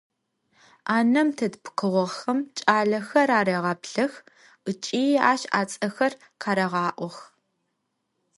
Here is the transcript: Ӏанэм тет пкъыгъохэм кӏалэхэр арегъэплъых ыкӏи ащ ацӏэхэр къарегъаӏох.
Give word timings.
Ӏанэм 0.87 1.29
тет 1.37 1.53
пкъыгъохэм 1.63 2.37
кӏалэхэр 2.57 3.29
арегъэплъых 3.39 4.13
ыкӏи 4.69 5.03
ащ 5.31 5.41
ацӏэхэр 5.59 6.13
къарегъаӏох. 6.41 7.17